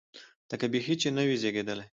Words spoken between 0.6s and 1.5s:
بیخي چې نه وي